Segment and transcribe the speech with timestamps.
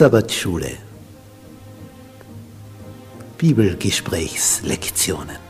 [0.00, 0.78] Sabbatschule.
[3.36, 5.49] Bibelgesprächslektionen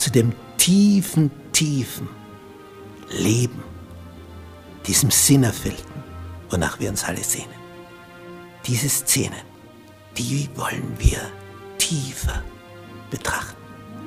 [0.00, 2.08] zu dem tiefen, tiefen
[3.10, 3.62] Leben,
[4.86, 6.02] diesem Sinnerfüllten,
[6.48, 7.60] wonach wir uns alle sehnen.
[8.66, 9.42] Diese Szenen,
[10.16, 11.18] die wollen wir
[11.78, 12.42] tiefer
[13.10, 13.60] betrachten,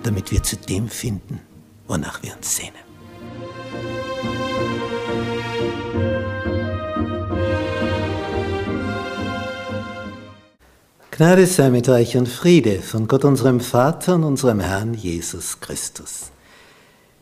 [0.04, 1.40] damit wir zu dem finden,
[1.88, 2.93] wonach wir uns sehnen.
[11.24, 16.32] Gnade sei mit euch und Friede von Gott unserem Vater und unserem Herrn Jesus Christus.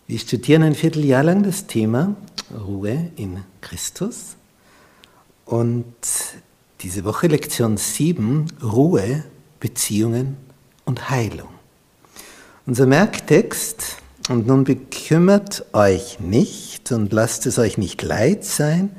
[0.08, 2.16] Wir studieren ein Vierteljahr lang das Thema
[2.52, 4.38] Ruhe in Christus
[5.46, 5.94] und
[6.82, 9.24] diese Woche Lektion 7 Ruhe,
[9.60, 10.36] Beziehungen
[10.84, 11.50] und Heilung.
[12.66, 13.98] Unser Merktext
[14.30, 18.90] und nun bekümmert euch nicht und lasst es euch nicht leid sein,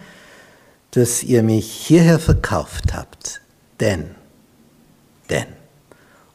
[0.92, 3.40] dass ihr mich hierher verkauft habt,
[3.80, 4.21] denn
[5.32, 5.46] denn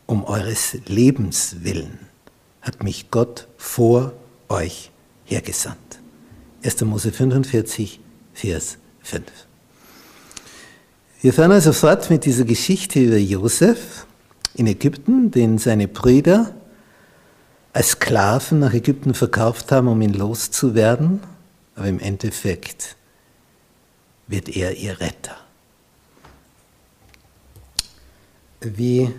[0.08, 2.00] um eures Lebens willen
[2.62, 4.14] hat mich Gott vor
[4.50, 4.92] euch
[5.26, 6.00] hergesandt.
[6.64, 6.82] 1.
[6.82, 8.00] Mose 45,
[8.34, 9.24] Vers 5.
[11.22, 14.06] Wir fahren also fort mit dieser Geschichte über Josef
[14.56, 16.54] in Ägypten, den seine Brüder
[17.74, 21.22] als Sklaven nach Ägypten verkauft haben, um ihn loszuwerden.
[21.76, 22.96] Aber im Endeffekt
[24.28, 25.47] wird er ihr Retter.
[28.62, 29.14] Wie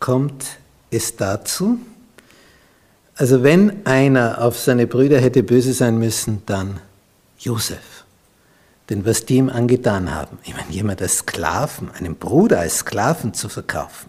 [0.00, 0.58] kommt
[0.90, 1.78] es dazu?
[3.16, 6.80] Also wenn einer auf seine Brüder hätte böse sein müssen, dann
[7.38, 8.04] Josef.
[8.88, 13.34] Denn was die ihm angetan haben, ich meine, jemand als Sklaven, einen Bruder als Sklaven
[13.34, 14.08] zu verkaufen,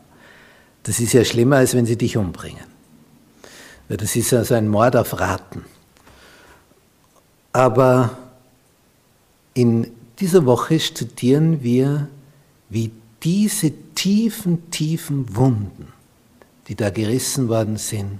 [0.84, 2.64] das ist ja schlimmer, als wenn sie dich umbringen.
[3.90, 5.66] Das ist also ein Mord auf Raten.
[7.52, 8.18] Aber
[9.54, 12.08] in dieser Woche studieren wir,
[12.70, 12.92] wie
[13.24, 15.92] diese tiefen, tiefen Wunden,
[16.70, 18.20] die da gerissen worden sind,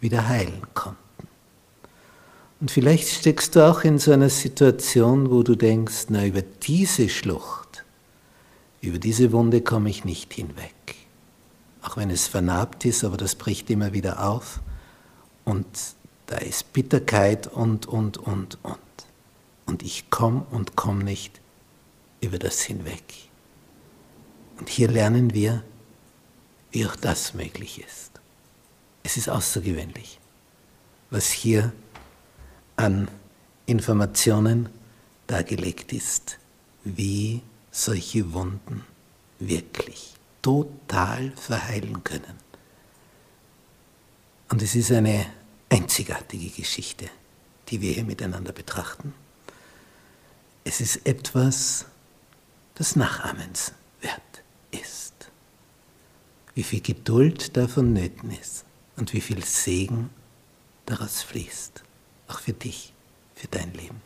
[0.00, 0.98] wieder heilen konnten.
[2.60, 7.08] Und vielleicht steckst du auch in so einer Situation, wo du denkst, na, über diese
[7.08, 7.84] Schlucht,
[8.80, 10.96] über diese Wunde komme ich nicht hinweg.
[11.82, 14.58] Auch wenn es vernarbt ist, aber das bricht immer wieder auf.
[15.44, 15.66] Und
[16.26, 18.78] da ist Bitterkeit und, und, und, und.
[19.66, 21.40] Und ich komme und komme nicht
[22.20, 23.29] über das hinweg.
[24.60, 25.64] Und hier lernen wir,
[26.70, 28.20] wie auch das möglich ist.
[29.02, 30.20] Es ist außergewöhnlich,
[31.08, 31.72] was hier
[32.76, 33.08] an
[33.64, 34.68] Informationen
[35.26, 36.38] dargelegt ist,
[36.84, 37.40] wie
[37.70, 38.84] solche Wunden
[39.38, 40.12] wirklich
[40.42, 42.38] total verheilen können.
[44.50, 45.24] Und es ist eine
[45.70, 47.08] einzigartige Geschichte,
[47.68, 49.14] die wir hier miteinander betrachten.
[50.64, 51.86] Es ist etwas
[52.78, 53.72] des Nachahmens
[54.02, 54.20] wert
[56.60, 58.66] wie viel Geduld davon nöten ist
[58.98, 60.10] und wie viel Segen
[60.84, 61.82] daraus fließt,
[62.28, 62.92] auch für dich,
[63.34, 64.02] für dein Leben.